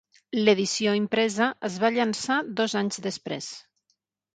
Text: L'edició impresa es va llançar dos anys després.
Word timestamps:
L'edició 0.47 0.93
impresa 1.01 1.51
es 1.71 1.77
va 1.85 1.95
llançar 2.01 2.41
dos 2.59 2.79
anys 2.85 3.03
després. 3.11 3.57